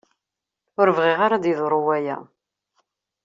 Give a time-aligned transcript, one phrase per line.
[0.79, 2.17] Ur bɣiɣ ad yeḍṛu waya.